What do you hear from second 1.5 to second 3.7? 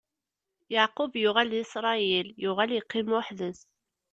d Isṛayil, yuɣal iqqim weḥd-s.